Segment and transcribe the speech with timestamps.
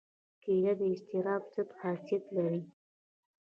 [0.43, 2.61] کېله د اضطراب ضد خاصیت لري.